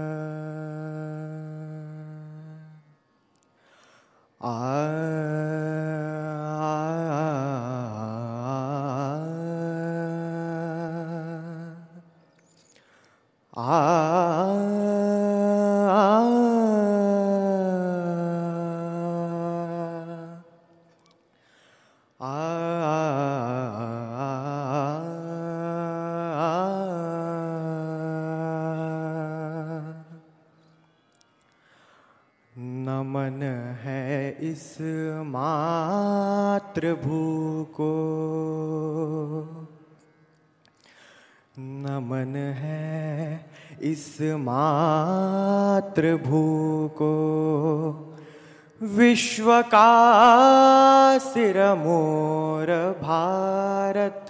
[45.94, 47.14] मातृभू को
[48.96, 52.66] विश्व का सिर मोर
[53.02, 54.26] भारत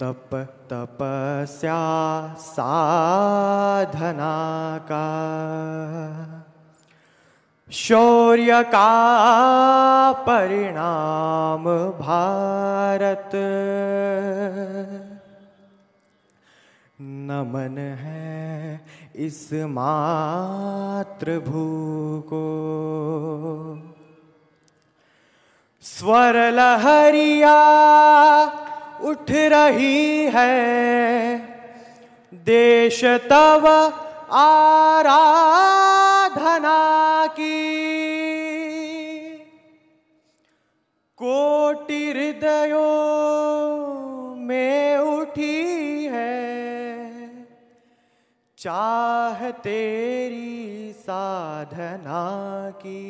[0.00, 0.34] तप
[0.70, 1.80] तपस्या
[2.38, 4.34] साधना
[4.90, 5.06] का
[7.72, 8.92] शौर्य का
[10.28, 11.64] परिणाम
[12.00, 13.30] भारत।
[17.46, 18.80] नमन है
[19.16, 21.64] इस मातृभू
[22.26, 22.46] को
[25.82, 27.58] स्वर लहरिया
[29.02, 30.56] उठ रही है,
[32.34, 33.66] देश तव
[34.32, 35.20] आराधना
[37.26, 37.60] की।
[41.18, 42.90] कोटि हृदयों
[44.36, 45.65] में उठी
[48.66, 53.02] चाह तेरी साधना की।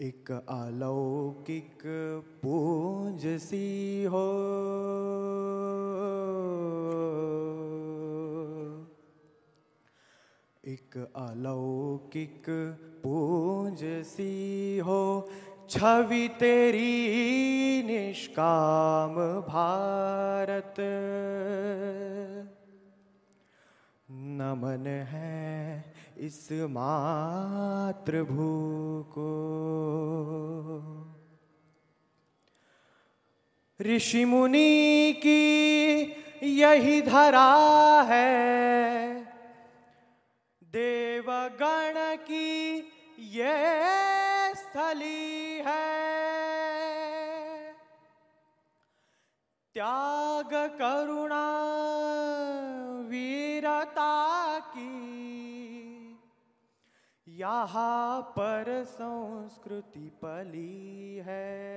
[0.00, 1.82] एक अलौकिक
[2.42, 4.26] पूंज सी हो।
[10.66, 12.44] एक अलौकिक
[13.04, 15.28] पूंज सी हो।
[15.70, 19.14] छवि तेरी निष्काम
[19.48, 20.74] भारत।
[24.40, 28.48] नमन है इस मातृभू
[29.08, 29.30] को
[33.80, 36.00] ऋषि मुनि की
[36.60, 37.52] यही धरा
[38.08, 38.32] है।
[40.62, 41.94] देवगण
[42.26, 42.50] की
[43.32, 43.54] ये
[44.54, 45.39] स्थली
[49.80, 51.44] त्याग करुणा
[53.08, 54.90] वीरता की।
[57.28, 61.70] यहाँ पर संस्कृति पली है।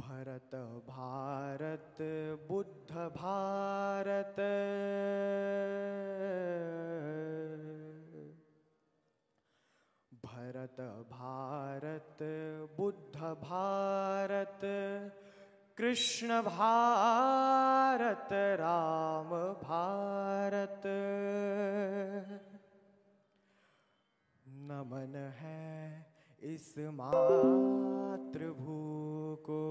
[0.00, 0.54] भरत
[0.88, 1.96] भारत
[2.50, 4.36] बुद्ध भारत।
[10.34, 10.80] भरत,
[11.10, 12.18] भारत,
[12.76, 14.60] बुद्ध भारत,
[15.76, 18.28] कृष्ण भारत,
[18.60, 19.30] राम
[19.60, 20.82] भारत।
[24.70, 26.06] नमन है
[26.42, 28.78] इस मातृभू
[29.50, 29.62] को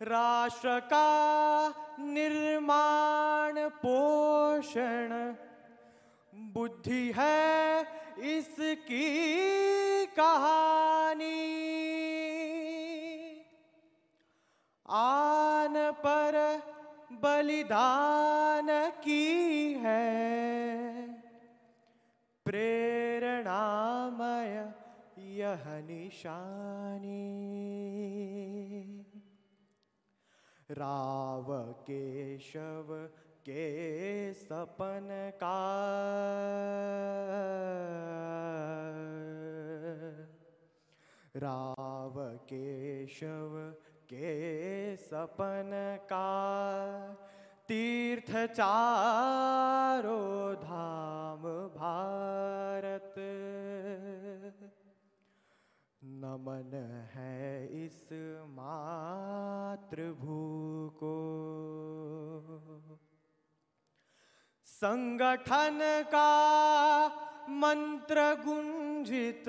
[0.00, 1.08] राष्ट्र का
[2.00, 5.34] निर्माण पोषण
[6.54, 7.82] बुद्धि है
[8.18, 11.50] इसकी कहानी।
[14.88, 16.36] आन पर
[17.12, 18.68] बलिदान
[19.04, 21.06] की है।
[22.44, 24.72] प्रेरणामय
[25.18, 27.30] यह निशानी।
[30.70, 33.08] राव केशव
[33.48, 35.62] के सपन का।
[41.36, 43.74] राव केशव
[44.04, 47.16] के सपन का।
[47.68, 53.14] तीर्थ चारो धाम भारत।
[56.04, 58.08] नमन है इस
[58.48, 60.36] मातृभू
[60.96, 61.14] को।
[64.84, 66.30] संगठन का
[67.50, 69.46] मंत्र गुंजित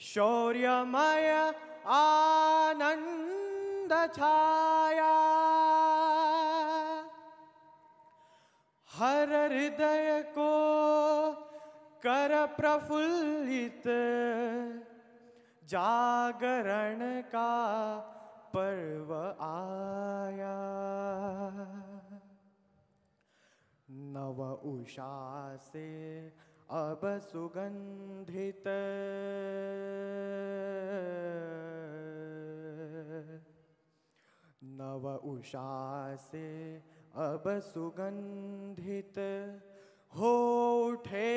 [0.00, 1.30] शौर्यमय
[1.86, 5.14] आनंद छाया।
[8.90, 10.52] हर हृदय को
[12.02, 13.82] कर प्रफुल्लित
[15.64, 17.52] जागरण का
[18.54, 19.14] पर्व
[19.48, 20.56] आया।
[24.12, 25.88] नव उषा से
[26.70, 28.64] अब सुगंधित।
[34.64, 36.76] नव उषा से
[37.14, 39.18] अब सुगंधित
[40.16, 40.34] हो
[40.86, 41.30] उठे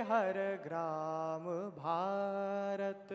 [0.00, 0.34] हर
[0.64, 3.08] ग्राम भारत।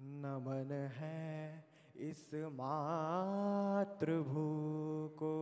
[0.00, 1.69] नमन है
[2.00, 4.48] इस मातृभू
[5.08, 5.36] को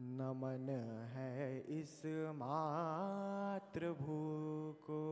[0.00, 0.68] नमन
[1.14, 2.02] है इस
[2.34, 4.18] मातृभू
[4.82, 5.02] को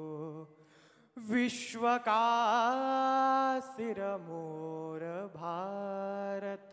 [1.18, 6.70] विश्व का सिर मोर भारत।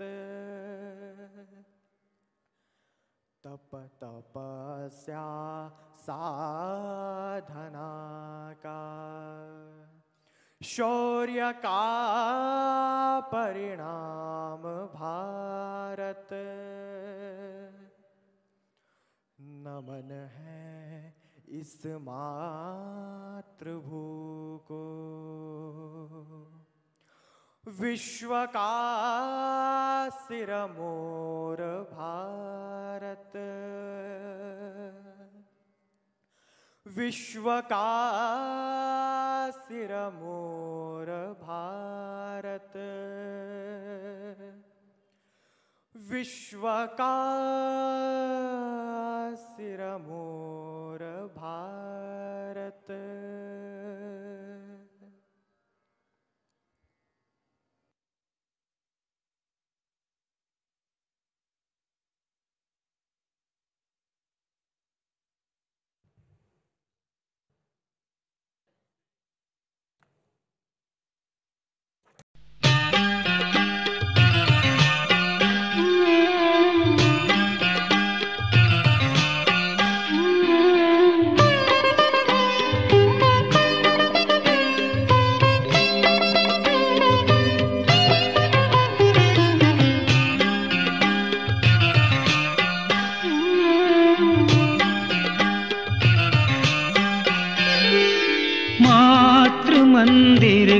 [3.43, 5.27] तप तपस्या
[5.95, 7.89] साधना
[8.53, 9.66] का।
[10.61, 14.63] शौर्य का परिणाम
[14.93, 16.29] भारत।
[19.39, 21.15] नमन है
[21.49, 24.01] इस मातृभू
[24.71, 24.81] को
[27.67, 31.61] विश्व का सिर मोर
[31.93, 33.37] भारत।
[36.95, 37.85] विश्वका
[39.51, 39.91] सिर
[41.41, 42.73] भारत
[45.95, 47.13] विश्वका
[51.37, 52.87] भारत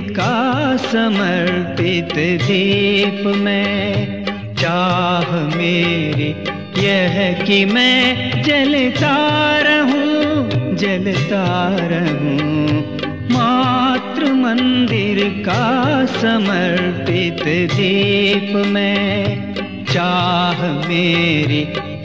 [0.01, 2.13] का समर्पित
[2.43, 6.29] दीप में चाह मेरी
[6.85, 9.15] यह कि मैं जलता
[9.59, 11.43] रहूँ जलता
[11.81, 12.67] रहूँ।
[13.31, 19.53] मातृ मंदिर का समर्पित दीप में
[19.85, 21.61] चाह मेरी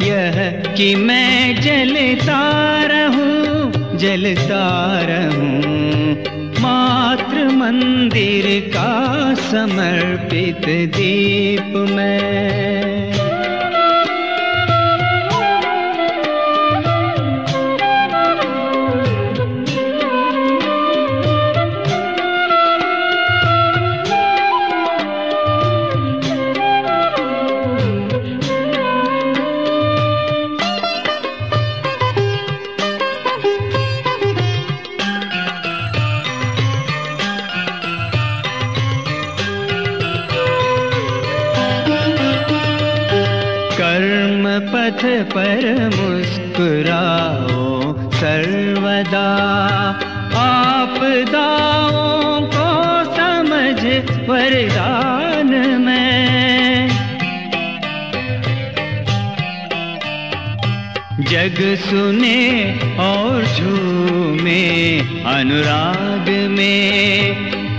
[0.09, 2.43] यह कि मैं जलता
[2.85, 4.65] रहूँ जलता
[5.03, 5.92] रहूँ।
[7.63, 12.82] मंदिर का समर्पित दीप में।
[61.77, 67.31] सुने और झूमे अनुराग में।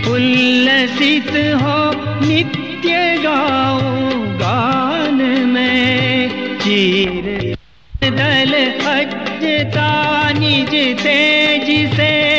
[0.07, 1.91] उल्लसित हो
[2.27, 7.57] नित्य गाओ गान में। चीर
[8.03, 8.53] दल
[8.85, 12.33] अजता निज तेज से।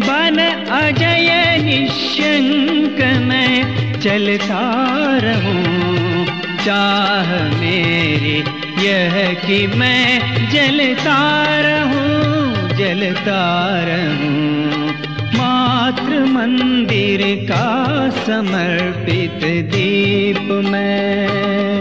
[0.00, 0.38] बन
[0.70, 4.86] अजय निशंक में, चलता
[5.22, 6.26] रहूँ।
[6.64, 8.44] चाह मेरी
[8.86, 11.18] यह कि मैं जलता
[11.60, 13.42] रहूँ जलता
[13.84, 14.90] रहूँ।
[15.34, 17.66] मातृ मंदिर का
[18.10, 21.79] समर्पित दीप में।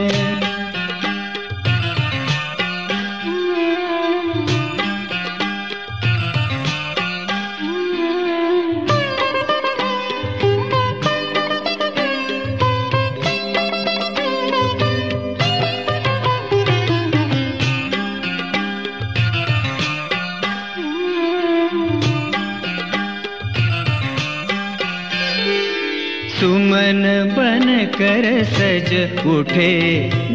[26.40, 27.02] सुमन
[27.38, 27.66] बन
[27.96, 28.92] कर सज
[29.28, 29.74] उठे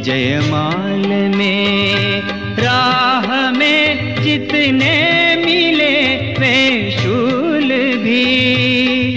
[0.04, 1.06] जयमाल
[1.36, 2.22] में।
[2.58, 4.96] राह में जितने
[5.36, 5.96] मिले
[6.38, 7.68] वे शूल
[8.02, 9.16] भी।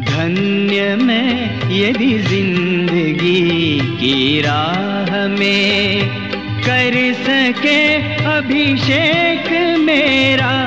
[0.00, 1.30] धन्य में
[1.72, 6.08] यदि ज़िंदगी की राह में
[6.64, 7.80] कर सके
[8.32, 10.65] अभिषेक मेरा।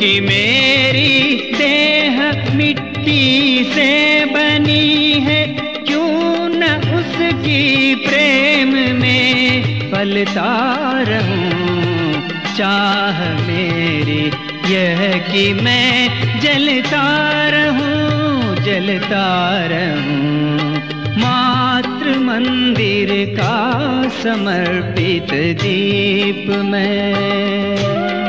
[0.00, 5.46] क्योंकि मेरी देह मिट्टी से बनी है,
[5.86, 6.64] क्यों न
[6.94, 10.52] उसकी प्रेम में पलता
[11.08, 12.22] रहूँ?
[12.56, 14.24] चाह मेरी
[14.74, 17.04] यह कि मैं जलता
[17.48, 19.28] रहूँ जलता
[19.66, 20.76] रहूँ।
[21.18, 28.19] मात्र मंदिर का समर्पित दीप में।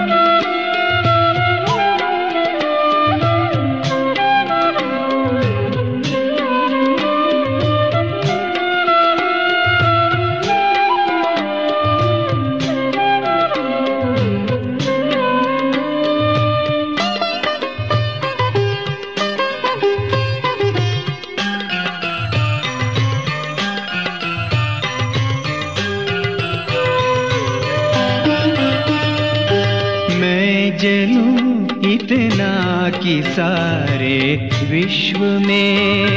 [34.82, 36.08] विश्व में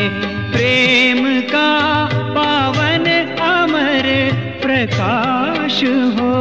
[0.53, 3.05] प्रेम का पावन
[3.41, 4.03] अमर
[4.63, 6.35] प्रकाश हो।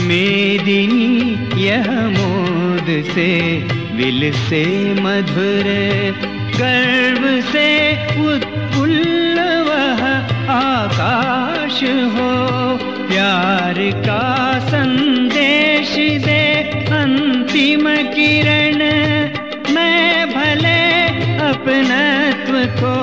[0.00, 3.58] मेदिनी यह मोद से,
[3.94, 5.64] विल से मधुर,
[6.56, 7.92] गर्व से
[8.34, 10.08] उत्फुल्ल वह
[10.50, 12.52] आकाश हो।
[13.06, 15.11] प्यार का दे
[17.52, 18.78] अंतिम किरण,
[19.74, 20.78] मैं भले
[21.46, 22.94] अपनत्व को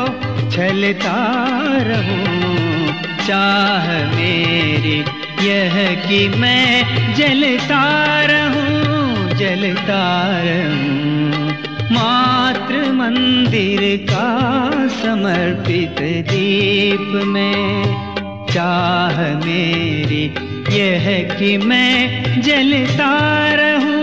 [0.52, 1.18] छलता
[1.88, 2.94] रहूँ,
[3.28, 4.98] चाह मेरी
[5.48, 5.78] यह
[6.08, 7.84] कि मैं जलता
[8.32, 10.02] रहूँ जलता
[10.42, 11.54] रहूँ।
[11.92, 14.28] मात्र मंदिर का
[14.98, 16.02] समर्पित
[16.32, 17.86] दीप में
[18.54, 20.26] चाह मेरी
[20.80, 23.14] यह कि मैं जलता
[23.56, 23.99] रहूँ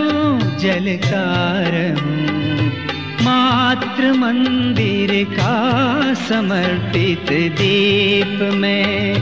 [0.67, 1.25] जलता
[1.67, 2.65] रहूँ
[3.23, 5.53] मात्र मंदिर का
[6.15, 9.15] समर्पित दीप में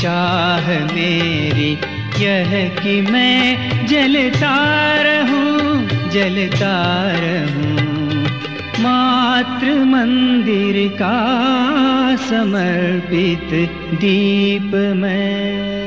[0.00, 1.70] चाह मेरी
[2.24, 4.56] यह कि मैं जलता
[5.02, 6.76] रहूँ जलता
[7.16, 8.26] रहूँ
[8.80, 11.16] मात्र मंदिर का
[12.28, 13.54] समर्पित
[14.00, 15.83] दीप में।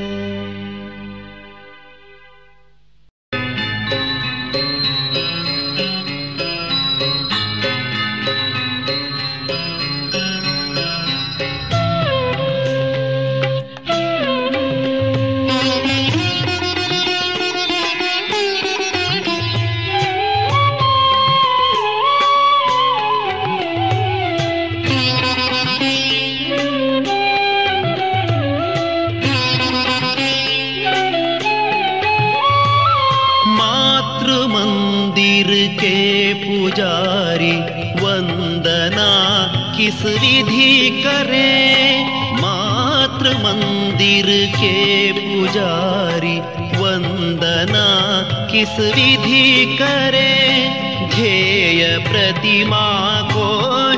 [52.68, 53.46] प्रतिमा को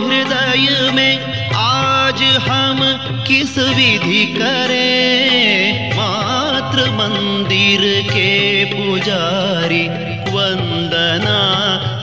[0.05, 2.79] हृदय में आज हम
[3.27, 5.97] किस विधि करें?
[5.97, 9.87] मात्र मंदिर के पुजारी
[10.35, 11.39] वंदना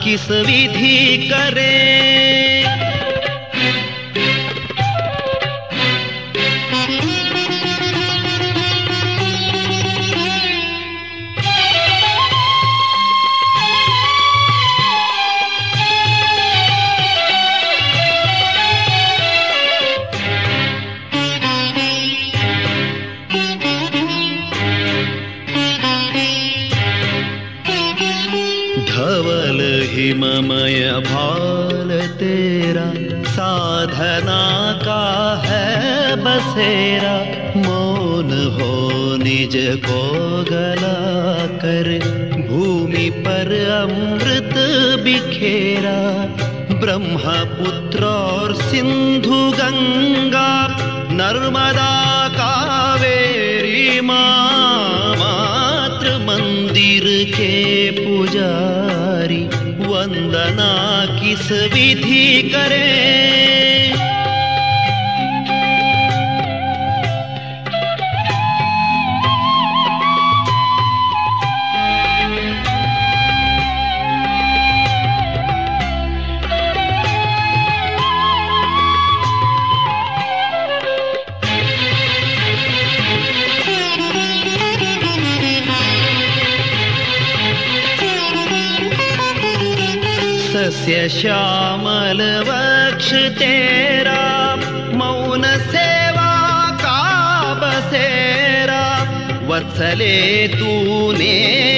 [0.03, 2.56] किस विधि करें?
[39.67, 41.99] निज को गला कर,
[42.47, 44.53] भूमि पर अमृत
[45.03, 45.99] बिखेरा।
[46.79, 50.67] ब्रह्मपुत्र और सिंधु गंगा,
[51.11, 59.43] नर्मदा कावेरी मात्र मंदिर के पुजारी,
[59.87, 63.66] वंदना किस विधि करें?
[90.87, 94.19] सस्य श्यामल वक्ष तेरा,
[94.95, 96.29] मौन सेवा
[96.81, 97.01] का
[97.61, 98.85] बसेरा
[99.47, 101.35] वत्सले तूने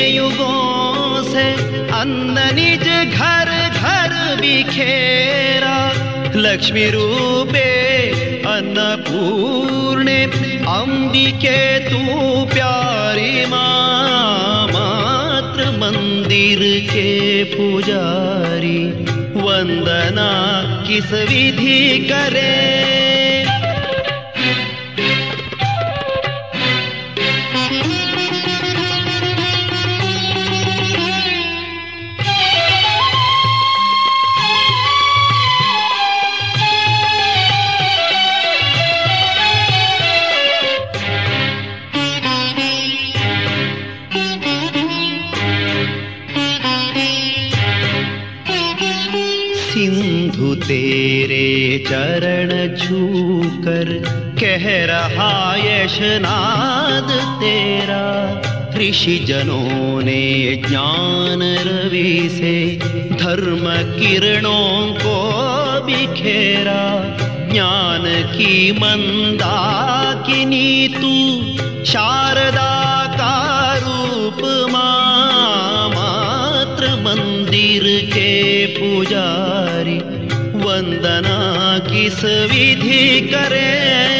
[0.10, 1.48] युगों से
[2.02, 2.86] अन्न निज
[3.16, 3.50] घर
[3.82, 5.78] घर बिखेरा।
[6.36, 7.68] लक्ष्मी रूपे
[8.46, 10.24] अन्नपूर्णे,
[10.70, 12.00] अंबिके तू
[12.54, 18.99] प्यारी माँ मात्र मंदिर के पुजारी।
[19.42, 20.30] वंदना
[20.88, 23.09] किस विधि करे?
[54.60, 58.06] कह रहा यशनाद तेरा।
[58.80, 62.80] ऋषि जनों ने ज्ञान रवि से
[63.16, 65.18] धर्म किरणों को
[65.86, 66.84] बिखेरा।
[67.52, 71.14] ज्ञान की मंदाकिनी तू
[71.86, 74.42] शारदा का रूप
[75.56, 80.00] मात्र मंदिर के पुजारी।
[80.64, 84.19] वंदना किस विधि करे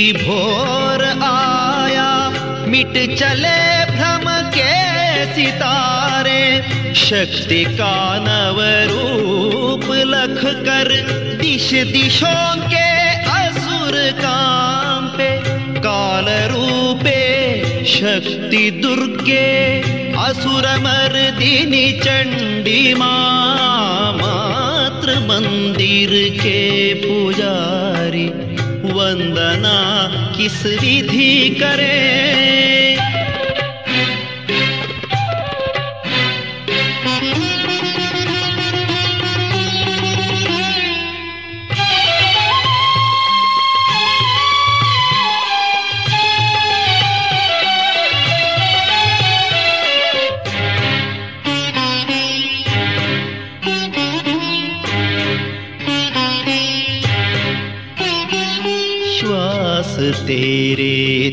[0.00, 2.28] भोर आया,
[2.66, 4.74] मिट चले भ्रम के
[5.34, 6.62] सितारे।
[6.94, 8.58] शक्ति का नव
[8.90, 10.88] रूप लख कर
[11.42, 12.88] दिश दिशों के
[13.30, 15.30] असुर काम पे।
[15.80, 17.20] काल रूपे
[17.84, 19.80] शक्ति दुर्गे,
[20.18, 26.10] असुर मर्दिनी चंडी माँ मात्र मंदिर
[26.42, 28.49] के पुजारी।
[29.00, 29.76] वंदना
[30.36, 32.89] किस विधि करे?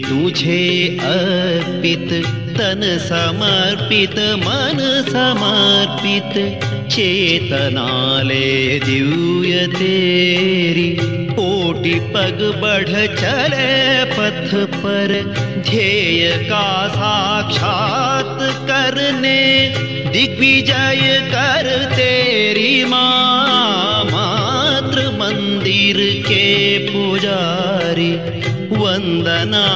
[0.08, 2.26] तुझे अर्पित,
[2.58, 10.98] तन समर्पित, मन समर्पित, चेतना ले दिव्य तेरी।
[11.32, 15.36] कोटि पग बढ़ चले पथ पर,
[15.70, 19.74] ध्येय का साक्षात करने।
[20.10, 28.37] दिग्विजय कर तेरी माँ मात्र मंदिर के पुजारी।
[28.78, 29.68] वंदना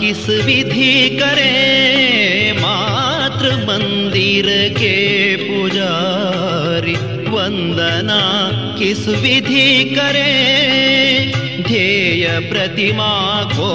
[0.00, 4.98] किस विधि करे मात्र मंदिर के
[5.36, 6.92] पुजारी?
[7.30, 8.20] वंदना
[8.78, 10.32] किस विधि करे
[11.62, 13.70] ध्येय प्रतिमा को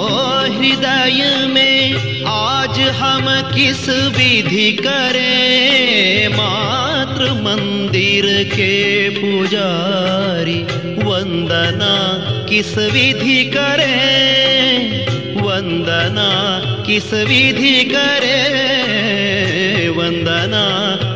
[0.58, 1.94] हृदय में?
[2.24, 10.62] आज हम किस विधि करें मात्र मंदिर के पुजारी?
[11.04, 11.96] वंदना
[12.50, 15.42] किस विधि करें?
[15.42, 16.30] वंदना
[16.86, 19.88] किस विधि करे?
[19.88, 20.64] वंदना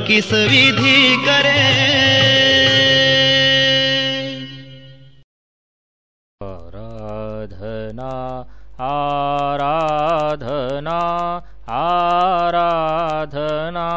[0.07, 1.65] किस विधि करे?
[6.43, 8.13] आराधना
[8.81, 10.99] आराधना
[11.69, 13.89] आराधना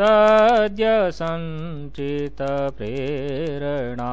[0.00, 2.42] सद्य संचित
[2.78, 4.12] प्रेरणा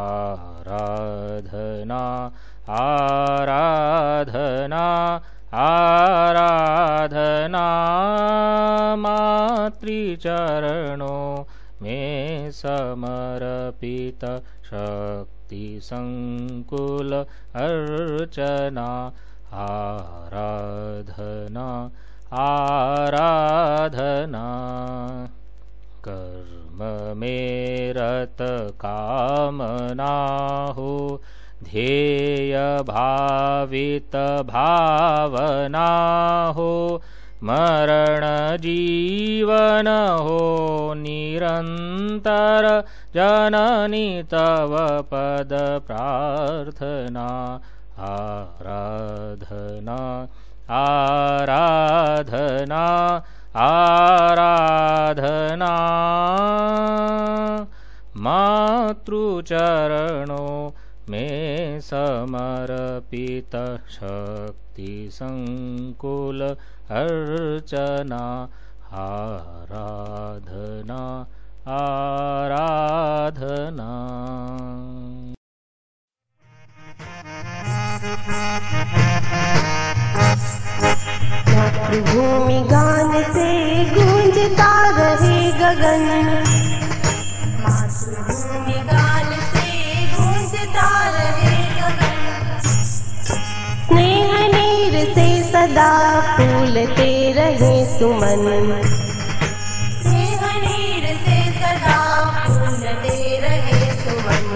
[0.00, 2.02] आराधना
[2.80, 4.84] आराधना
[5.54, 7.66] आराधना
[8.98, 11.44] मातृचरणों
[11.82, 14.24] में समर्पित
[14.64, 19.12] शक्ति संकुल अर्चना
[19.52, 21.90] आराधना
[22.32, 24.44] आराधना।
[26.08, 28.36] कर्म में रत
[28.80, 30.14] कामना
[30.72, 31.20] हो
[31.64, 32.54] ध्येय
[32.88, 34.16] भावित
[34.50, 35.88] भावना
[36.56, 36.72] हो
[37.44, 38.24] मरण
[38.62, 39.88] जीवन
[40.20, 42.68] हो निरन्तर
[43.14, 44.76] जननी तव
[45.10, 45.52] पद
[45.86, 47.26] प्रार्थना
[48.10, 49.98] आराधना
[50.80, 52.84] आराधना
[53.56, 55.72] आराधना।
[58.16, 60.54] मातृचरणों
[61.08, 63.56] में समर्पित
[63.90, 66.42] शक्ति संकुल
[66.90, 68.48] अर्चना
[68.92, 71.02] आराधना
[71.68, 73.90] आराधना।
[81.48, 83.50] मातृभूमि गान से
[83.94, 86.04] गूंजता रहे गगन।
[87.62, 88.78] मातृभूमि
[95.62, 98.82] सदा फूलते रहे सुमन।
[100.02, 101.98] स्नेह नीर से सदा
[103.42, 104.48] रहे सुमन।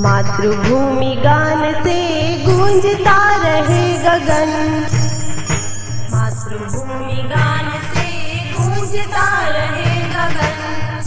[0.00, 2.00] मातृभूमि गान से
[2.44, 4.52] गूंजता रहे गगन।
[6.12, 8.08] मातृभूमि गान से
[8.52, 11.00] गूंजता रहे गगन।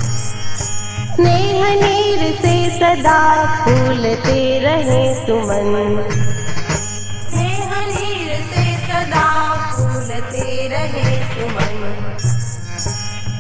[1.16, 6.31] स्नेह नीर से सदा फूलते रहे सुमन।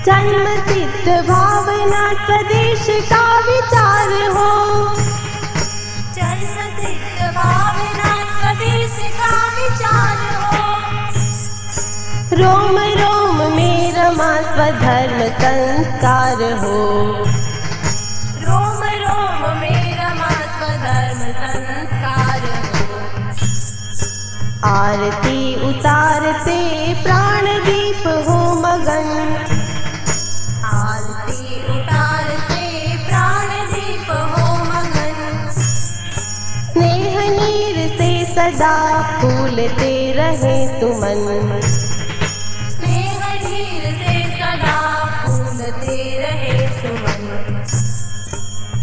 [0.05, 4.89] जन्म सिद्ध भावना स्वदेश का विचार हो।
[6.15, 10.75] जन्म सिद्ध भावना स्वदेश का विचार हो।
[12.33, 14.41] रोम रोम में रमा
[15.31, 17.07] संस्कार हो।
[18.41, 22.99] रोम रोम में रमा स्वधर्म संस्कार हो।
[24.69, 26.59] आरती उतारते
[27.03, 29.40] प्राण दीप हो मगन।
[38.61, 41.61] सदा फूलते रहे तुमन।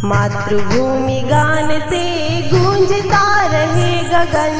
[0.04, 2.02] मातृभूमि गान से
[2.48, 4.58] गूंजता रहे गगन।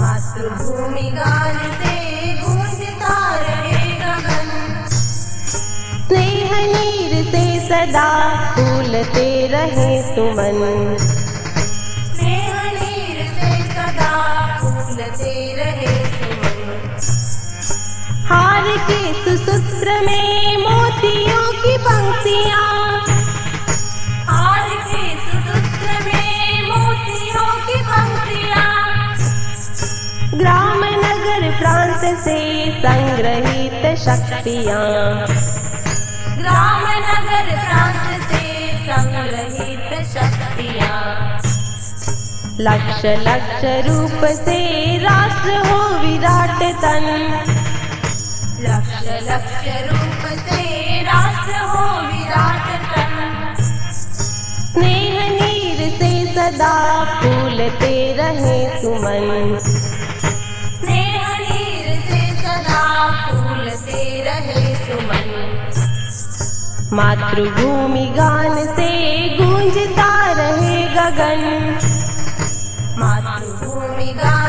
[0.00, 1.96] मातृभूमि गान से
[2.42, 8.10] गूंजता रहे गगन। स्नेह नीर से सदा
[8.54, 11.21] फूलते रहे तुमन।
[18.62, 22.66] हार के सुसूत्र में मोतियों की पंक्तियाँ।
[24.28, 28.68] हार के सुसूत्र में मोतियों की पंक्तियाँ।
[30.34, 32.36] ग्राम नगर प्रांत से
[32.78, 34.86] संग्रहित शक्तियाँ।
[36.38, 38.44] ग्राम नगर प्रांत से
[38.86, 41.00] संग्रहित शक्तियाँ।
[42.60, 44.60] लक्ष्य लक्ष्य रूप से
[44.98, 47.61] राष्ट्र हो विराट तन।
[49.04, 50.62] लक्ष्य रूप से
[51.70, 53.14] हो विराट तन
[54.82, 56.74] नीर से सदा
[57.22, 57.94] फूलते
[59.64, 62.84] स्नेह नीर से सदा
[63.30, 65.26] फूलते रहे सुमन
[67.00, 68.90] मातृभूमि गान से
[69.38, 70.10] गूंजता
[70.40, 71.42] रहे गगन
[73.02, 74.41] मातृभूमि गान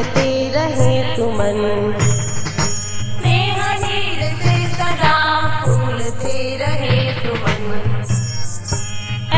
[0.00, 1.58] फूलते रहे सुमन
[1.96, 5.16] स्नेह से सदा
[5.64, 7.66] फूलते रहे सुमन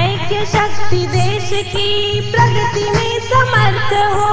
[0.02, 1.88] ऐक्य शक्ति देश की
[2.30, 4.30] प्रगति में समर्थ हो।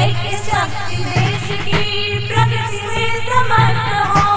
[0.00, 1.82] ऐक्य शक्ति देश की
[2.28, 4.28] प्रगति में समर्थ हो।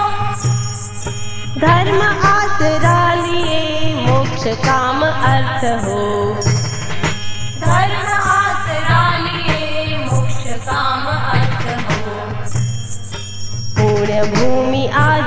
[1.59, 6.52] धर्म आसरा लिए मोक्ष काम अर्थ हो।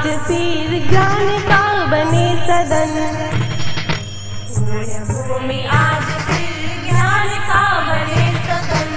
[0.06, 2.92] फिर ज्ञान का बने सदन।
[5.04, 8.90] भूमि आज फिर ज्ञान का बने सदन।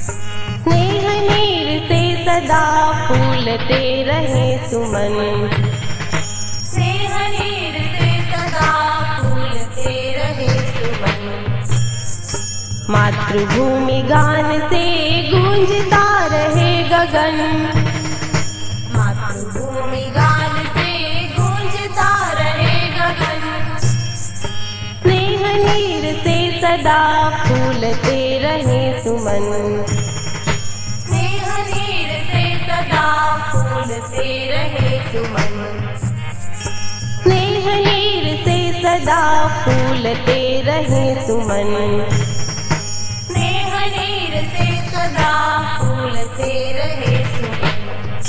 [0.00, 5.50] स्नेह नीर से सदा फूलते रहे सुमन।
[6.12, 8.72] स्नेह नीर से सदा
[9.18, 11.64] फूलते रहे सुमन।
[12.90, 14.84] मातृभूमि गान से
[15.30, 17.77] गूंजता रहे गगन।
[26.78, 29.84] सदा फूलते रहे सुमन।
[31.00, 33.06] स्नेह नीर से सदा
[33.52, 35.54] फूलते रहे सुमन।
[37.22, 39.22] स्नेह नीर से सदा
[39.64, 42.06] फूलते रहे सुमन।
[43.26, 45.32] स्नेह नीर से सदा
[45.78, 48.20] फूलते रहे सुमन।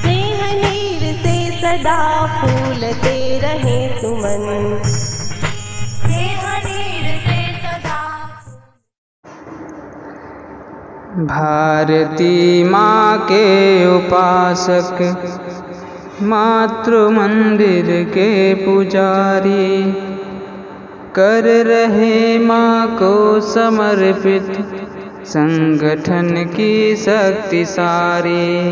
[0.00, 0.40] स्नेह
[1.22, 2.00] से सदा
[2.40, 4.82] फूलते रहे सुमन।
[11.18, 14.98] भारती माँ के उपासक
[16.22, 19.92] मातृ मंदिर के पुजारी,
[21.16, 24.52] कर रहे माँ को समर्पित
[25.26, 28.70] संगठन की शक्ति सारी।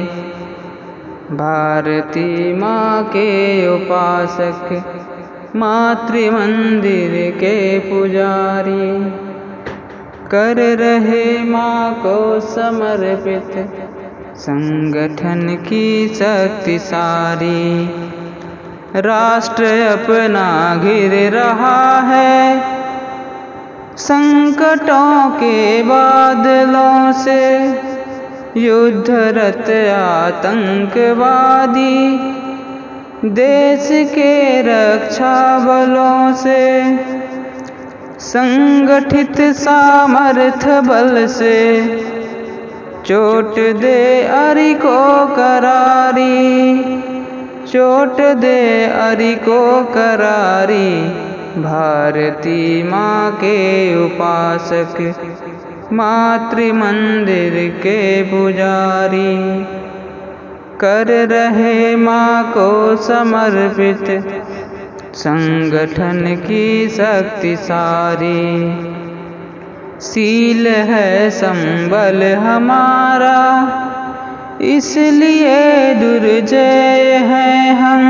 [1.36, 4.82] भारती माँ के उपासक
[5.56, 9.25] मातृ मंदिर के पुजारी।
[10.26, 13.70] कर रहे माँ को समर्पित।
[14.36, 17.90] संगठन की शक्ति सारी।
[18.96, 22.64] राष्ट्र अपना घिर रहा है।
[23.96, 27.66] संकटों के बादलों से
[28.60, 32.18] युद्धरत आतंकवादी।
[33.24, 36.86] देश के रक्षा बलों से
[38.20, 41.56] संगठित सामर्थ्य बल से
[43.06, 46.78] चोट दे अरि को करारी,
[47.66, 51.08] चोट दे अरि को करारी,
[51.62, 53.58] भारती माँ के
[54.04, 54.98] उपासक
[55.92, 59.36] मातृ मंदिर के पुजारी।
[60.80, 64.08] कर रहे माँ को समर्पित
[65.16, 68.76] संगठन की शक्ति सारी।
[70.00, 73.42] सील है, संबल हमारा,
[74.60, 78.02] इसलिए दुर्जय हैं हम।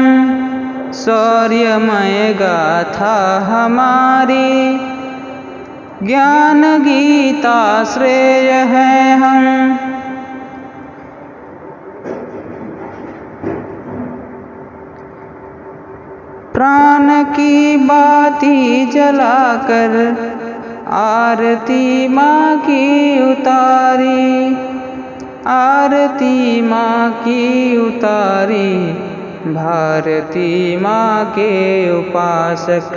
[0.95, 4.79] शौर्यमय गाथा हमारी,
[6.07, 9.79] ज्ञान गीता श्रेय है हम।
[16.57, 19.95] प्राण की बाती जलाकर
[20.89, 24.55] आरती माँ की उतारी,
[25.47, 28.93] आरती माँ की उतारी,
[29.53, 31.51] भारती माँ के
[31.91, 32.97] उपासक,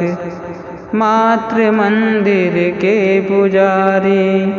[0.95, 4.51] मातृ मंदिर के पुजारी।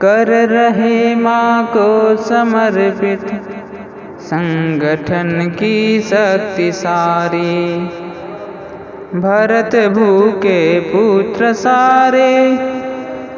[0.00, 3.57] कर रहे माँ को समर्पित
[4.20, 7.78] संगठन की शक्ति सारी।
[9.14, 12.58] भरत भूके पुत्र सारे,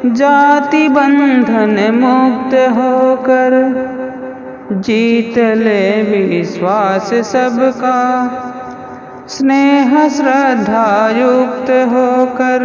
[0.05, 3.51] जाति बंधन मुक्त होकर
[4.71, 7.97] जीत ले विश्वास सबका।
[9.27, 12.61] स्नेह श्रद्धा युक्त होकर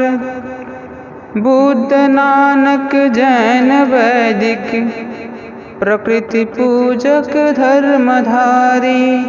[1.37, 4.93] बुद्ध नानक जैन वैदिक
[5.81, 9.25] प्रकृति पूजक धर्मधारी।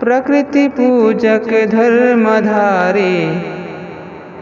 [0.00, 3.26] प्रकृति पूजक धर्मधारी।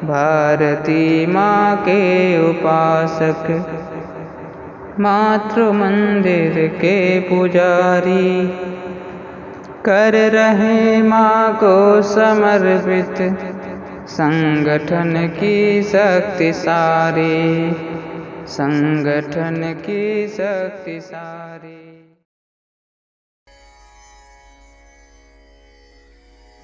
[0.06, 2.02] भारती माँ के
[2.50, 3.46] उपासक।
[5.00, 8.46] मातृ मंदिर के पुजारी।
[9.84, 13.38] कर रहे माँ को समर्पित।
[14.08, 17.70] संगठन की शक्ति सारी।
[18.46, 21.94] संगठन की शक्ति सारी।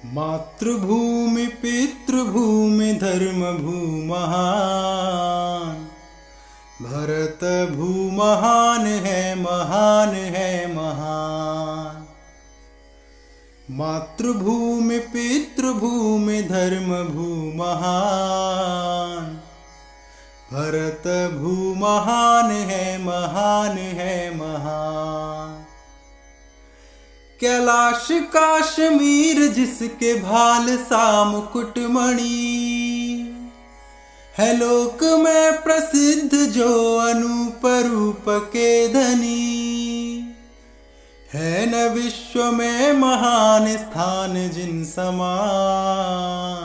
[0.05, 5.87] मातृभूमि, पितृभूमि धर्म धर्मभूमहान
[6.81, 12.07] भरत भूमहान है, महान है, महान।
[13.71, 19.40] मातृभूमि, पितृभूमि धर्मभूमहान
[20.51, 25.65] भरत भू महान है महान है, महान।
[27.41, 32.67] कैलाश काश्मीर जिसके भाल सा मुकुटमणि
[34.37, 40.27] है लोक में प्रसिद्ध जो अनूप रूप के धनी।
[41.33, 46.60] है न विश्व में महान स्थान जिन समान।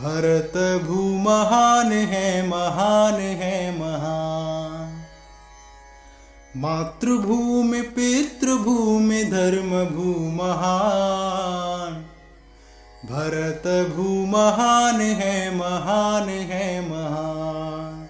[0.00, 5.04] भरत भूमहान है महान है महान।
[6.56, 12.04] मातृभूमि पितृभूमि धर्म भूमहान
[13.04, 18.06] भरत भूमहान है महान है महान।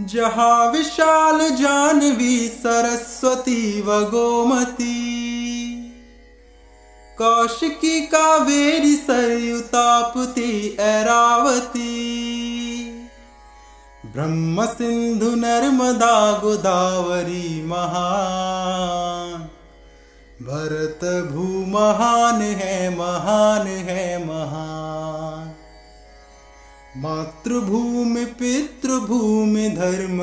[0.00, 5.01] जहाँ विशाल जानवी सरस्वती व गोमती
[7.18, 11.92] कौशिकी कावेरी सरयुतापति ऐरावती।
[14.06, 19.48] ब्रह्म सिंधु नर्मदा गोदावरी महान।
[20.42, 25.54] भरत भूमहान है महान है महान।
[26.96, 30.18] मातृभूमि पितृभूमि धर्म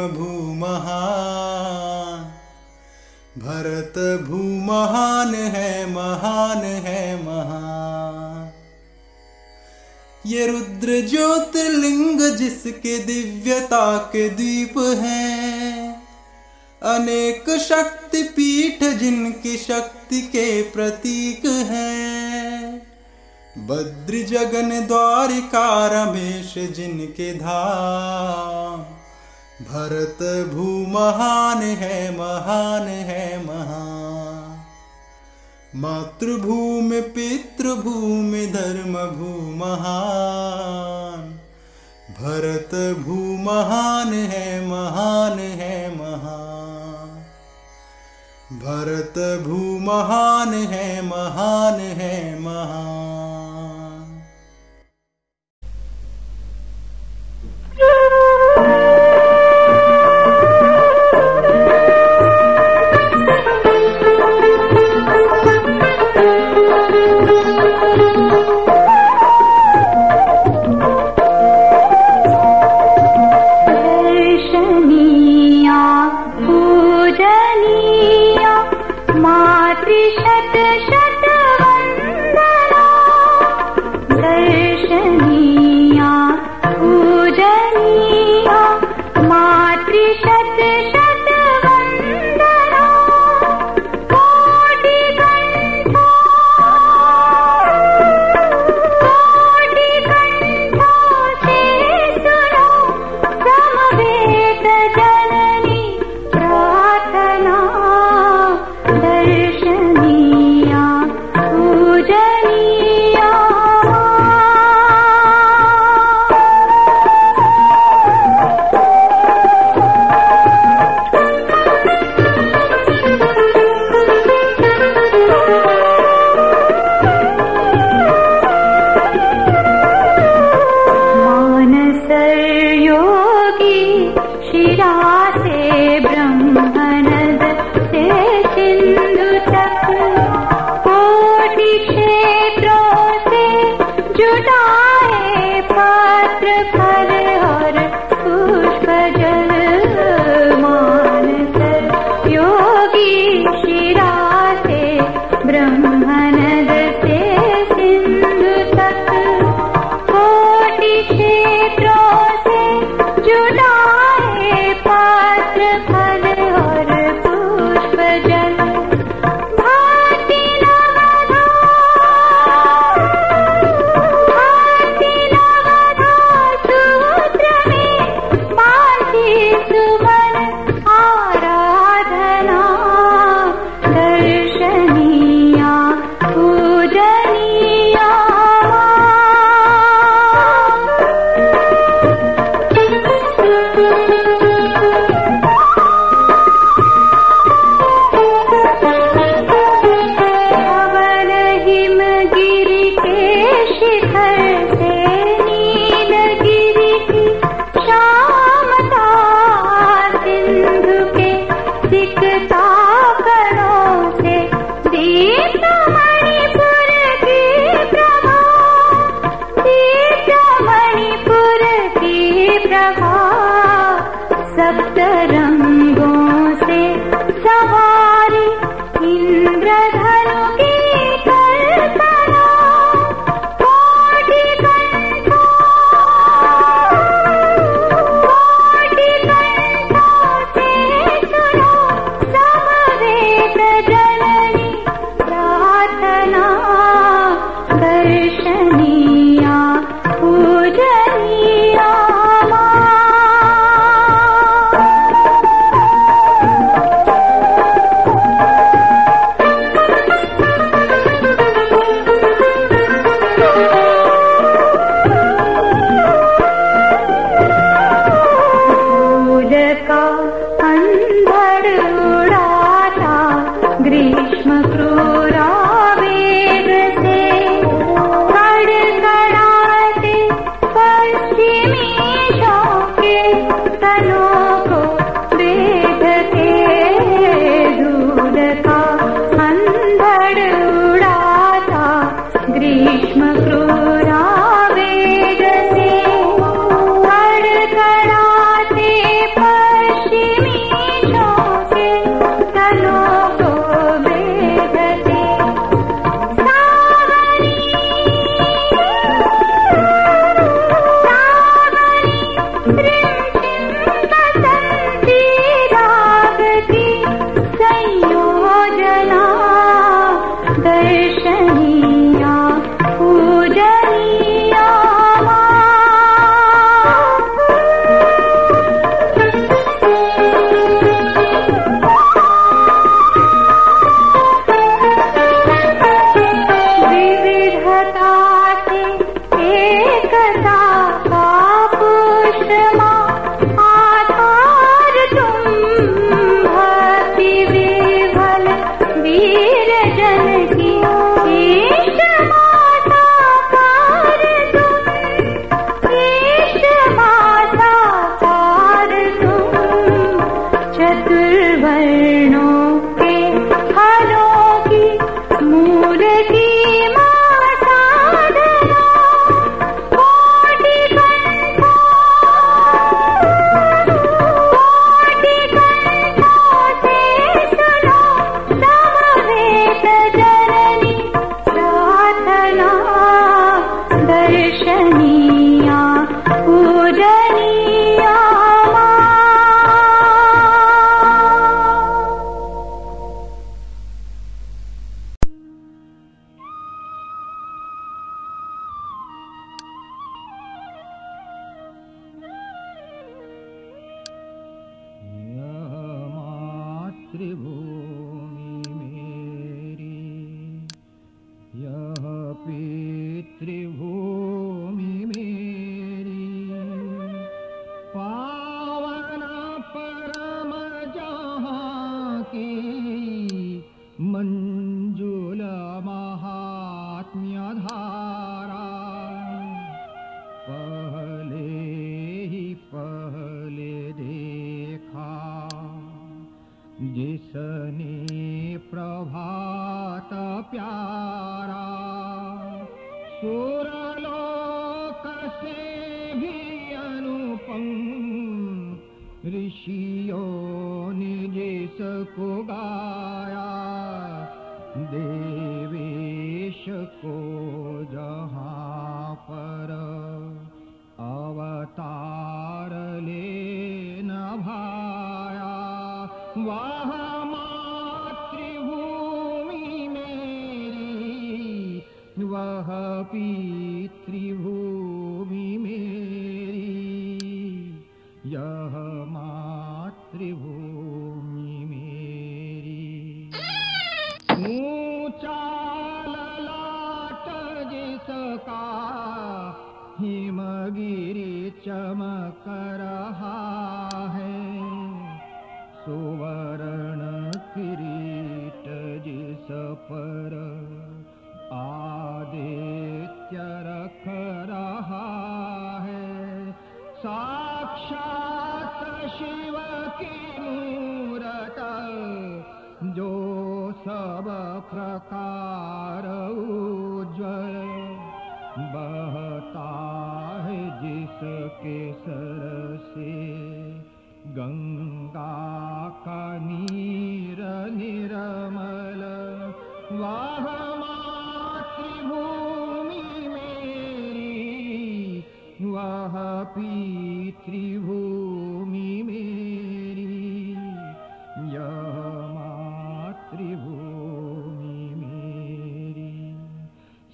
[3.39, 8.51] भूमहान भू महान है महान है, महान।
[10.25, 16.03] ये रुद्र ज्योतिर्लिंग जिसके दिव्यता के दीप हैं,
[16.83, 22.81] अनेक शक्ति पीठ जिनकी शक्ति के प्रतीक हैं।
[23.57, 28.98] बद्री जगन द्वारिका रमेश जिनके धाम
[29.59, 34.59] भरत भू महान है महान है, महान।
[35.75, 41.39] मातृभूमि, पितृभूमि धर्म भू महान।
[42.21, 47.25] भरत भू महान है महान है, महान।
[48.53, 52.99] भरत भू महान है महान है, महान।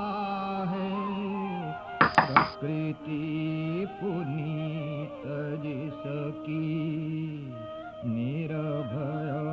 [0.71, 0.89] है
[2.17, 3.21] प्रकृति
[4.01, 5.23] पुनीत
[5.65, 6.67] जिसकी
[8.15, 9.50] निर्भय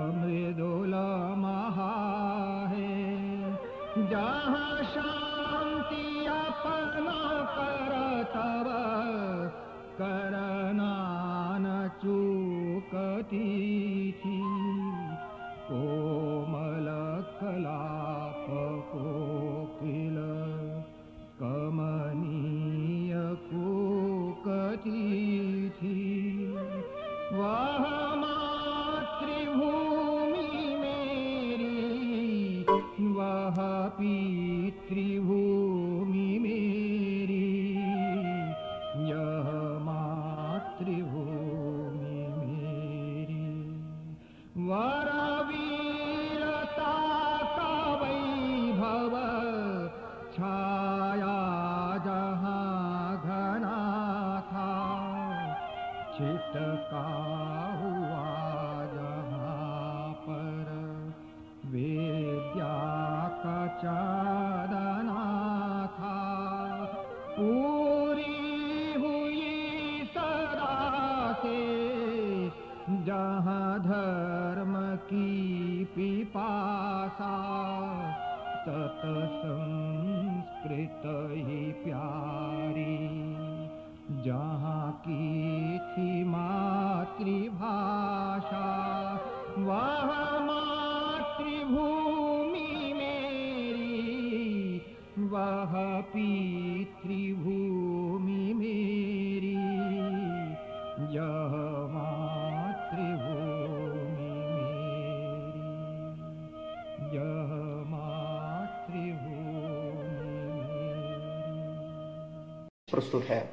[112.97, 113.49] प्रस्तुत है।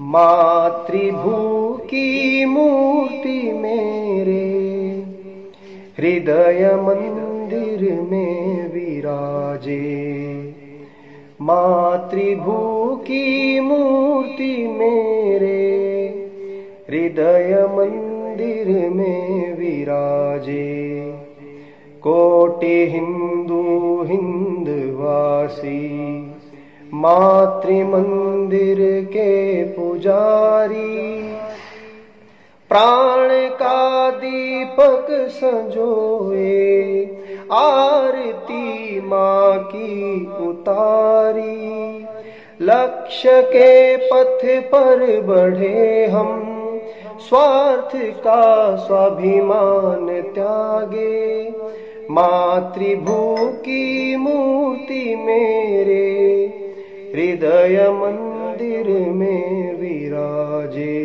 [0.00, 4.46] मातृभू की मूर्ति मेरे,
[5.98, 10.10] हृदय मंदिर में विराजे।
[11.40, 16.08] मातृभू की मूर्ति मेरे,
[16.90, 21.14] हृदय मंदिर में विराजे।
[22.02, 25.90] कोटि हिंदू हिंदवासी
[26.94, 28.29] मातृमंदिर
[29.02, 31.32] के पुजारी।
[32.68, 36.70] प्राण का दीपक संजोए,
[37.52, 42.06] आरती माँ की उतारी।
[42.62, 46.56] लक्ष्य के पथ पर बढ़े हम,
[47.28, 51.50] स्वार्थ का स्वाभिमान त्यागे।
[52.10, 56.46] मातृभू की मूर्ति मेरे,
[57.14, 57.86] हृदय
[58.60, 60.98] मंदिर में विराजे,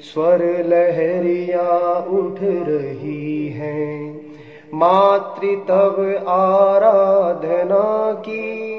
[0.00, 4.20] स्वर लहरिया उठ रही हैं।
[4.74, 8.76] मातृ तब आराधना की,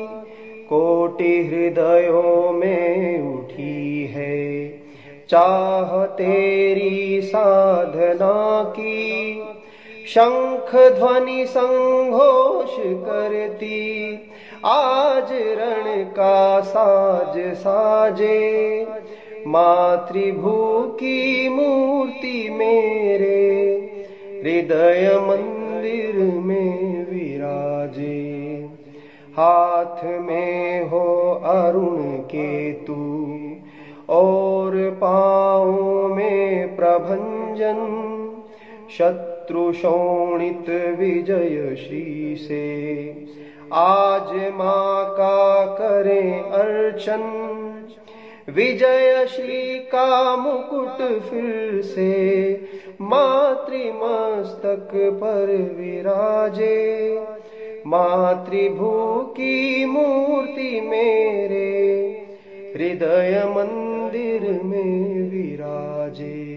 [0.70, 4.70] कोटि हृदयों में उठी है।
[5.30, 9.42] चाह तेरी साधना की,
[10.08, 14.10] शंख ध्वनि संघोष करती
[14.66, 18.88] आज रण का साज साजे।
[19.48, 23.56] मातृभू की मूर्ति मेरे,
[24.44, 28.70] हृदय मंदिर में विराजे।
[29.38, 33.34] हाथ में हो अरुण के केतु,
[34.10, 35.72] और पाओ
[36.08, 38.04] में प्रभंजन।
[38.98, 42.98] शत्रु शोणित विजय श्री से।
[43.74, 47.20] आज माँ का करें अर्चन।
[48.50, 52.62] विजय श्री का मुकुट फिर से
[53.02, 55.46] मातृमस्तक पर
[55.80, 57.24] विराजे।
[57.88, 62.08] मातृभू की मूर्ति मेरे,
[62.76, 66.57] हृदय मंदिर में विराजे।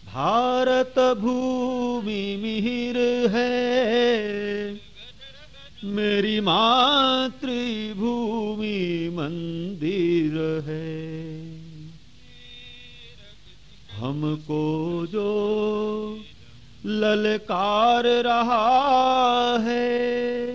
[0.05, 4.79] भारत भूमि मिहिर है।
[5.83, 11.13] मेरी मातृभूमि मंदिर है।
[13.99, 16.19] हमको जो
[16.85, 20.52] ललकार रहा है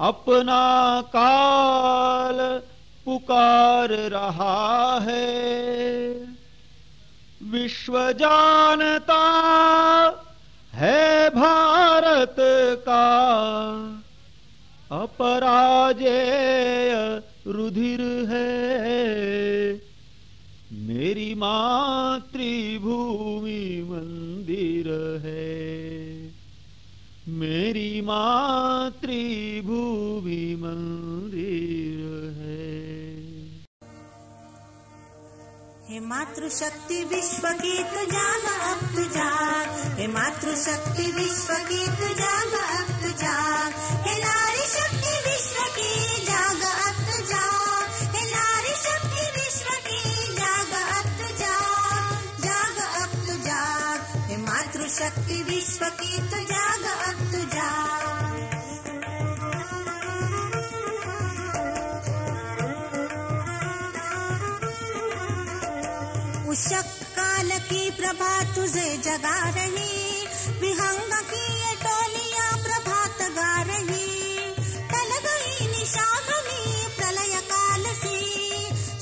[0.00, 2.60] अपना काल
[3.04, 6.10] पुकार रहा है।
[7.42, 9.22] विश्व जानता
[10.72, 12.36] है भारत
[12.88, 13.06] का
[14.92, 19.80] अपराजेय रुधिर है।
[20.72, 24.88] मेरी मातृभूमि मंदिर
[25.24, 25.99] है।
[27.40, 32.00] मेरी मातृभूमि मंदिर
[32.38, 32.68] है।
[35.88, 42.78] हे मातृशक्ति विश्व की तू जाग अब तू जाग। हे मातृशक्ति विश्व की तू जाग
[42.78, 43.72] अब तू जाग।
[44.06, 50.72] हे नारी शक्ति विश्व की जाग अब तू जाग। हे नारी शक्ति विश्व की जाग
[50.98, 53.98] अब तू जाग। जाग अब तू जाग।
[54.30, 56.84] हे मातृशक्ति विश्व की तू जाग
[67.16, 70.26] काल की प्रभा तुझे जगा रही।
[70.60, 74.10] विहंग की ये टोलियाँ प्रभात गा रही
[74.92, 76.62] टल गई निशागनी
[76.96, 78.18] प्रलय काल सी।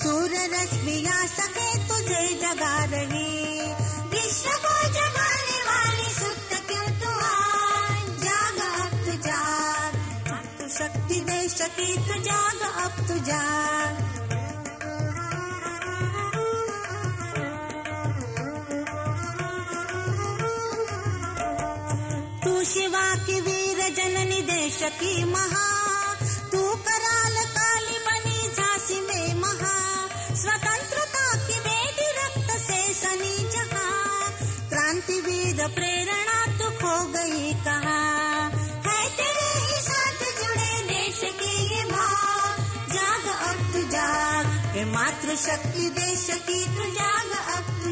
[0.02, 3.17] सूर्य रश्मिया सके तुझे जगा रही।
[11.58, 13.96] सती जाग अब तो जाग
[22.44, 25.66] तू शिवा की वीर जननी देश की महा।
[26.52, 29.76] तू कराल काली बनी झांसी में महा।
[30.34, 33.90] स्वतंत्रता की बेटी रक्त से सनी जहा।
[34.68, 36.27] क्रांति वीर प्रेरणा
[44.78, 47.90] हे मातृशक्ति देश की तू जाग अब तू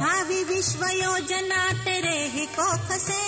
[0.00, 3.20] भावी विश्व योजना तेरे ही कोख से,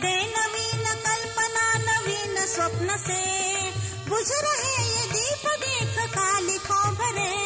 [0.00, 3.22] दे नवीन कल्पना, नवीन स्वप्न से।
[4.08, 7.36] बुझ रहे ये दीप, देख काली को भरे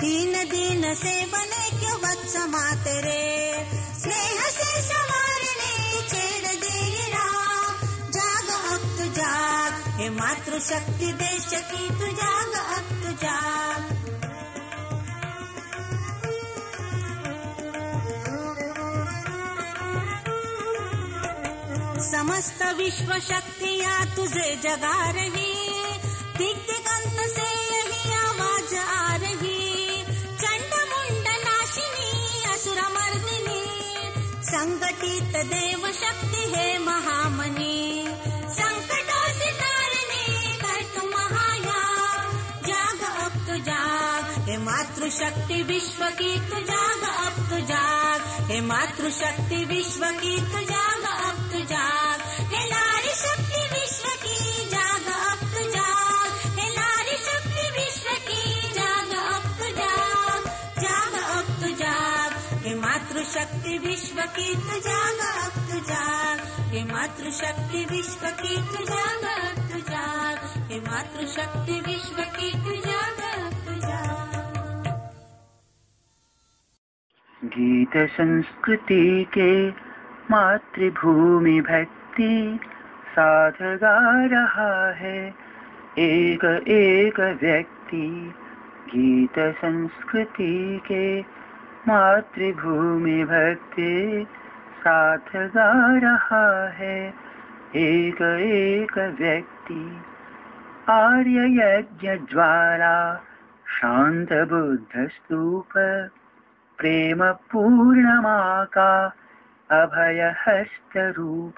[0.00, 3.20] तीन दिन से बने क्यों बत्समा तेरे?
[4.02, 5.11] स्नेह से संवारने
[10.02, 13.10] हे मातृशक्ति देश की तू जाग अब तू
[22.02, 25.52] समस्त विश्व शक्तियाँ तुझे जगा रही
[26.38, 30.02] दिगंत से यही आवाज़ आ रही।
[30.42, 32.10] चंड मुंड नाशिनी,
[32.52, 33.62] असुर मर्दिनी,
[34.50, 37.71] संगठित देव शक्ति है महामनी।
[45.12, 51.52] मातृशक्ति विश्व की तू जाग अब तू जाग। हे मातृशक्ति विश्व की तू जाग अब
[51.52, 52.20] तू जाग।
[52.52, 59.12] हे नारी शक्ति विश्व की जाग अब तू जाग। हे नारी शक्ति विश्व की जाग
[59.34, 60.46] अब तू जाग।
[60.82, 62.32] जाग अब तू जाग।
[62.66, 66.40] हे मातृशक्ति विश्व की तू जाग अब तू जाग।
[66.72, 73.38] हे मातृशक्ति विश्व की तू जाग अब तू जाग। हे मातृशक्ति विश्व की तू जाग
[73.38, 74.11] अब तू जाग।
[77.44, 79.70] गीत संस्कृति के
[80.30, 82.60] मातृभूमि भक्ति
[83.08, 85.34] साथ गा रहा है।
[85.98, 88.34] एक एक व्यक्ति
[88.88, 91.20] गीत संस्कृति के
[91.88, 94.26] मातृभूमि भक्ति
[94.78, 97.14] साथ गा रहा है।
[97.76, 100.02] एक एक व्यक्ति
[100.88, 103.24] आर्य यज्ञ ज्वाला
[103.66, 105.68] शांत बुद्ध स्तूप
[106.82, 109.16] प्रेम पूर्णमा का
[109.70, 111.54] अभय हस्त रूप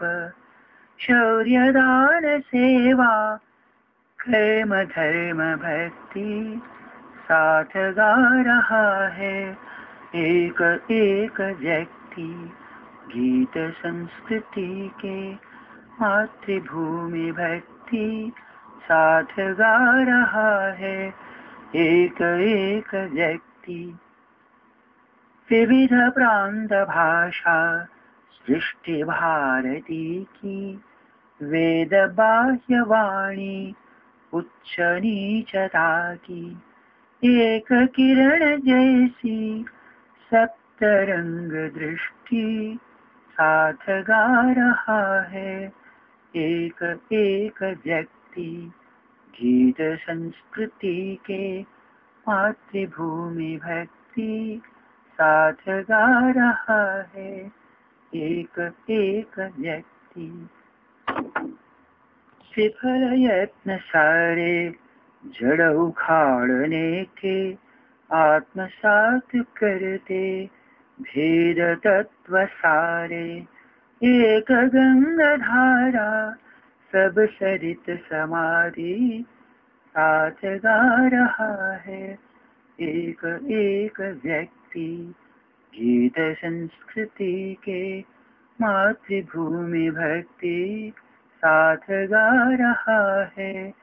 [1.00, 3.40] शौर्यदान सेवा
[4.20, 6.62] कर्म धर्म भक्ति
[7.18, 9.58] साथ गा रहा है।
[10.14, 12.52] एक एक व्यक्ति
[13.08, 15.34] गीत संस्कृति के
[16.00, 18.32] मातृभूमि भक्ति
[18.84, 21.14] साथ गा रहा है।
[21.76, 23.98] एक एक व्यक्ति
[25.48, 27.56] विविध प्रांत भाषा
[28.34, 30.80] सृष्टि भारती की
[31.40, 33.74] वेद बाह्य वाणी
[34.32, 36.42] उच्च नीचता की
[37.22, 39.64] एक किरण जैसी
[40.30, 42.78] सप्तरंग दृष्टि
[43.36, 45.56] साथ गा रहा है
[46.34, 46.82] एक
[47.12, 48.50] एक व्यक्ति
[49.34, 51.60] गीत संस्कृति के
[52.26, 54.62] मातृभूमि भक्ति
[55.14, 57.52] साथ गा रहा है।
[58.14, 60.48] एक एक व्यक्ति
[62.56, 64.74] विफल यत्न सारे
[65.26, 67.38] जड़ उखाड़ने के
[68.12, 70.50] आत्मसात करते,
[71.00, 73.46] भेद तत्व सारे,
[74.02, 76.36] एक गंगा धारा
[76.92, 79.24] सब सरित समाधि
[79.88, 82.18] साथ गा रहा है।
[82.80, 88.00] एक एक व्यक्ति गीत संस्कृति के
[88.60, 90.92] मातृभूमि भक्ति
[91.36, 93.74] साथ गा रहा है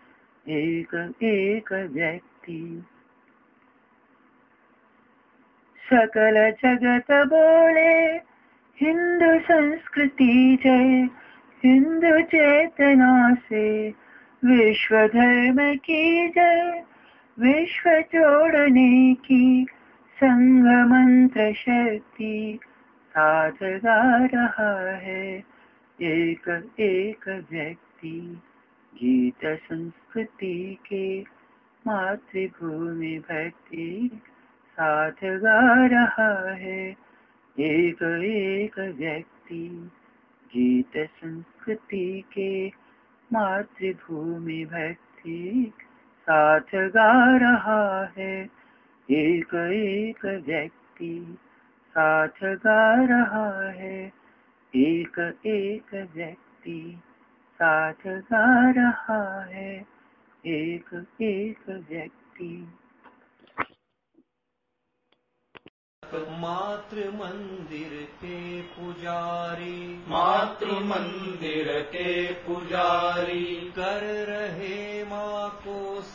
[0.50, 2.84] एक एक व्यक्ति।
[5.94, 8.08] सकल जगत बोले,
[8.80, 11.10] हिंदू संस्कृति जय,
[11.66, 13.90] हिंदू चेतना से
[14.46, 16.84] विश्व धर्म की जय,
[17.40, 19.68] विश्व जोड़ने की
[20.24, 22.60] संग मंत्र शक्ति
[23.10, 25.44] साथ गा रहा है।
[26.02, 28.42] एक एक व्यक्ति
[28.96, 31.22] गीत संस्कृति के
[31.88, 34.22] मातृभूमि भक्ति
[34.74, 36.96] साथ गा रहा है।
[37.60, 39.92] एक एक व्यक्ति
[40.48, 42.68] गीत संस्कृति के
[43.34, 45.74] मातृभूमि भक्ति
[46.22, 48.61] साथ गा रहा है।
[49.12, 51.38] एक एक व्यक्ति
[51.90, 54.14] साथ गा रहा है।
[54.76, 57.02] एक एक व्यक्ति
[57.56, 59.86] साथ गा रहा है।
[60.48, 62.74] एक एक व्यक्ति।
[66.16, 75.01] मातृ मंदिर के पुजारी मातृ मंदिर के पुजारी। कर रहे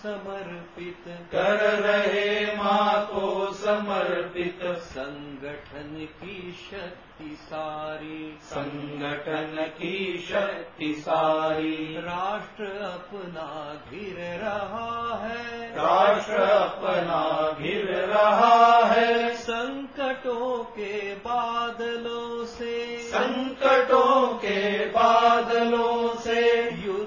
[0.06, 12.64] समर्पित। कर रहे माँ को समर्पित। संगठन की शक्ति सारी। संगठन की शक्ति सारी। राष्ट्र
[12.64, 24.86] अपना घिर रहा है। राष्ट्र अपना घिर रहा है। संकटों के बादलों से। संकटों के
[24.86, 27.05] बादलों से। युद्धरत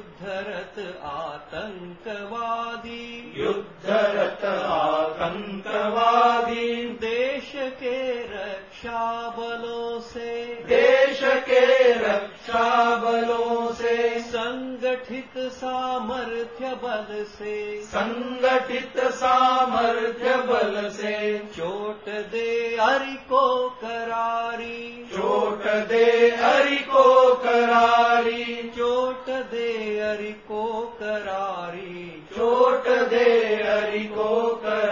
[1.12, 3.06] आतङ्कवादी
[3.38, 4.44] युद्धरत
[4.76, 6.68] आतङ्कवादी
[7.02, 7.52] देश
[7.82, 7.98] के
[8.34, 20.38] रक्ष रक्षा बलों से देश के रक्षा बलों से संगठित सामर्थ्य बल से संगठित सामर्थ्य
[20.38, 30.32] बल से। चोट दे हरि को करारी। चोट दे हरि को करारी। चोट दे हरि
[30.32, 34.89] को करारी। चोट दे हरि को करारी।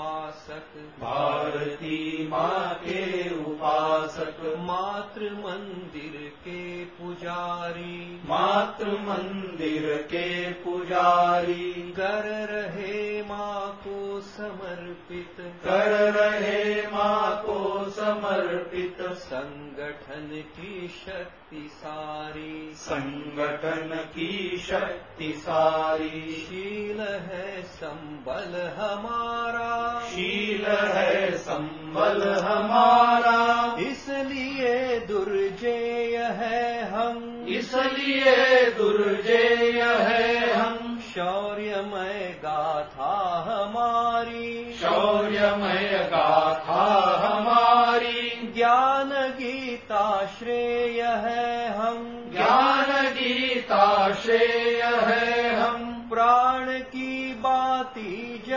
[0.00, 13.22] उपासक। भारती माँ के उपासक। मातृ मंदिर के पुजारी। मातृ मंदिर के पुजारी। कर रहे
[13.22, 25.32] माँ को समर्पित। कर रहे माँ को समर्पित। संगठन की शक्ति सारी। संगठन की शक्ति
[25.36, 39.82] सारी। शील है संबल हमारा। शील है संबल हमारा। इसलिए दुर्जय है हम। इसलिए दुर्जय
[39.82, 43.16] है हम। शौर्यमय गाथा
[43.48, 46.84] हमारी। शौर्यमय गाथा
[47.26, 56.66] हमारी। ज्ञान गीता श्रेय है हम। ज्ञान गीता श्रेय है हम। प्राण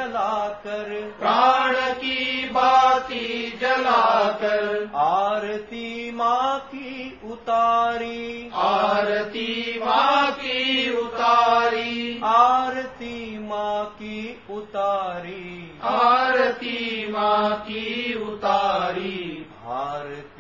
[0.04, 13.86] जलाकर। प्राण की बाती जलाकर। आरती माँ की उतारी। आरती माँ की उतारी। आरती माँ
[13.86, 20.33] की उतारी। आरती माँ की उतारी। भारती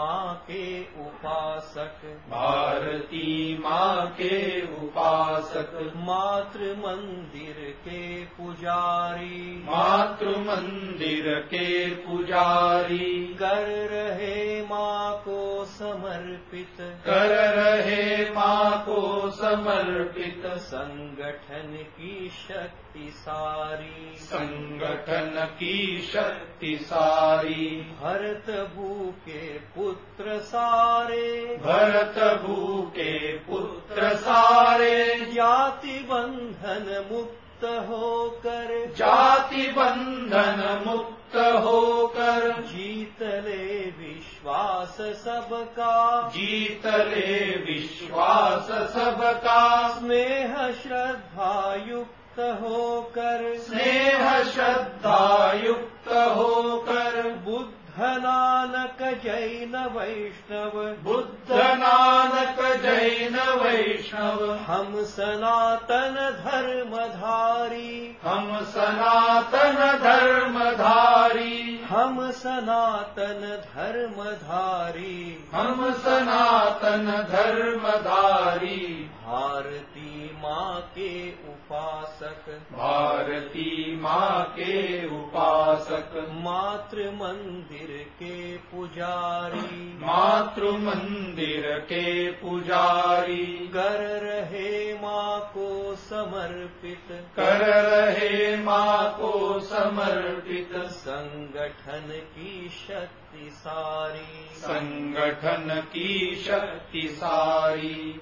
[0.00, 13.34] माँ के उपासक। भारती माँ के उपासक। मातृ मंदिर के पुजारी। मातृ मंदिर के पुजारी।
[13.34, 25.48] कर रहे माँ को समर्पित। कर रहे माँ को समर्पित। संगठन की शक्ति सारी। संगठन
[25.60, 29.58] की शक्ति सारी। भरत भू के
[29.90, 42.62] पुत्र सारे भरत भू के पुत्र सारे जाति बंधन मुक्त होकर जाति बंधन मुक्त होकर
[42.62, 56.08] जीत ले विश्वास सबका। जीत ले विश्वास सबका। स्नेह श्रद्धा युक्त होकर स्नेह श्रद्धा युक्त
[56.08, 71.86] होकर बुद्ध नानक जैन वैष्णव। बुद्ध नानक जैन वैष्णव। हम सनातन धर्मधारी। हम सनातन धर्मधारी।
[71.88, 87.10] हम सनातन धर्मधारी। हम सनातन धर्मधारी। भारती माँ के उपासक। भारती माँ के उपासक। मातृ
[87.10, 99.16] मंदिर के पुजारी। मातृ मंदिर के पुजारी। कर रहे माँ को समर्पित। कर रहे माँ
[99.20, 108.20] को समर्पित। संगठन की शक्ति सारी। संगठन की शक्ति सारी।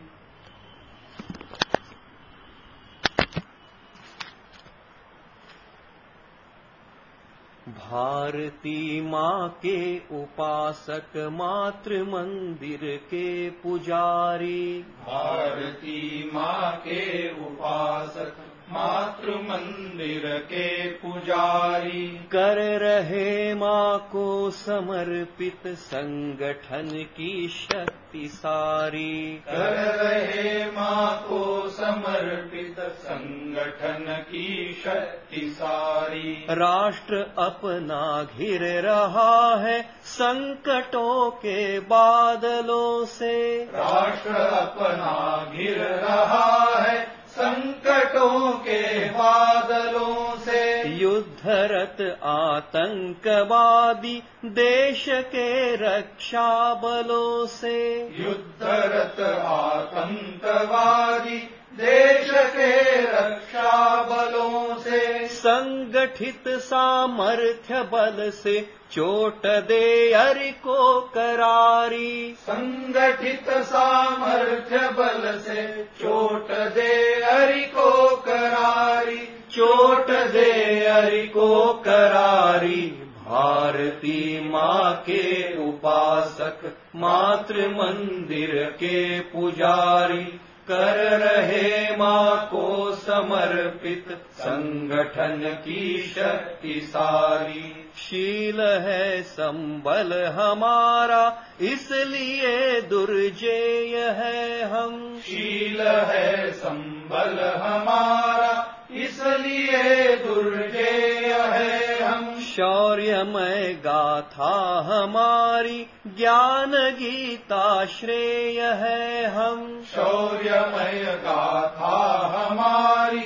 [7.78, 18.36] भारती माँ के उपासक मातृ मंदिर के पुजारी। भारती माँ के उपासक
[18.72, 30.66] मातृ मंदिर के पुजारी। कर रहे माँ को समर्पित संगठन की शक्ति सारी। कर रहे
[30.66, 43.04] माँ को समर्पित संगठन की शक्ति सारी। राष्ट्र अपना घिर रहा है संकटों के बादलों
[43.04, 56.74] से। राष्ट्र अपना घिर रहा है संकटों के बादलों से। युद्धरत आतंकवादी देश के रक्षा
[56.74, 70.12] बलों से। युद्धरत आतंकवादी देश के रक्षा बलों से। संगठित सामर्थ्य बल से चोट दे
[70.12, 81.26] अरि को करारी। संगठित सामर्थ्य बल से चोट दे अरि को करारी। चोट दे अरि
[81.26, 94.18] को करारी। भारती माँ के उपासक मातृ मंदिर के पुजारी। कर रहे माँ को समर्पित
[94.32, 107.44] संगठन की शक्ति सारी। शील है संबल हमारा इसलिए दुर्जेय है हम। शील है संबल
[107.62, 115.86] हमारा इसलिए दुर्जेय है हम। शौर्यमय गाथा हमारी
[116.18, 123.20] ज्ञान गीता श्रेय है हम शौर्यमय गाथा हमारी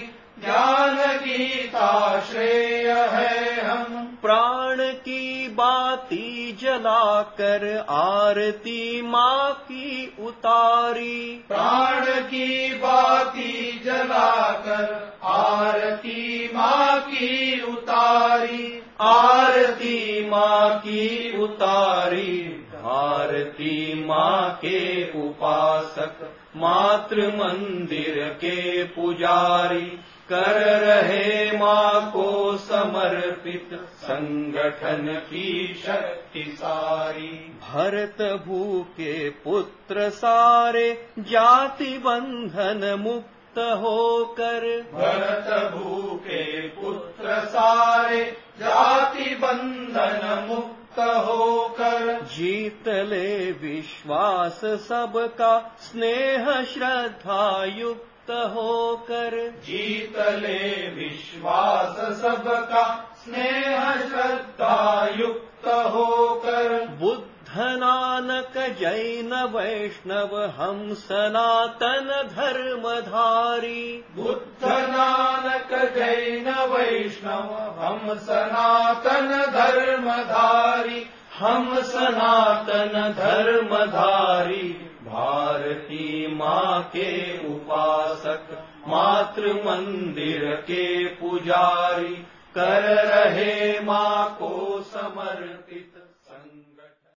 [0.44, 12.74] ज्ञान गीता श्रेय है हम प्राण की बाती जलाकर आरती माँ की उतारी। प्राण की
[12.74, 24.78] बाती जलाकर आरती माँ की उतारी। आरती माँ की उतारी भारती माँ के
[25.20, 29.86] उपासक मातृ मंदिर के पुजारी
[30.28, 37.30] कर रहे माँ को समर्पित संगठन की शक्ति सारी।
[37.62, 48.24] भरत भू के पुत्र सारे जाति बंधन मुक्त होकर। भरत भूके पुत्र सारे
[48.60, 62.20] जाति बंधन मुक्त होकर जीत ले विश्वास सबका स्नेह श्रद्धा युक्त होकर। जीत ले विश्वास
[62.22, 76.50] सबका स्नेह श्रद्धा युक्त होकर। बुद्ध नानक जैन वैष्णव हम सनातन धर्मधारी। बुद्ध नानक जैन
[76.50, 81.06] वैष्णव हम सनातन धर्मधारी।
[81.38, 94.84] हम सनातन धर्मधारी। भारती माँ के उपासक मातृ मंदिर के पुजारी। कर रहे माँ को